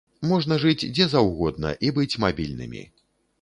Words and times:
Можна 0.29 0.55
жыць 0.63 0.87
дзе 0.95 1.07
заўгодна 1.11 1.75
і 1.89 1.93
быць 1.99 2.19
мабільнымі. 2.25 2.83